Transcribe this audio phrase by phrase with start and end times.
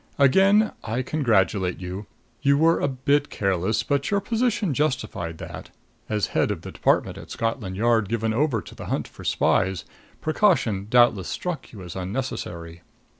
[0.17, 2.07] Again I congratulate you.
[2.41, 5.69] You were a bit careless, but your position justified that.
[6.09, 9.85] As head of the department at Scotland Yard given over to the hunt for spies,
[10.19, 12.81] precaution doubtless struck you as unnecessary.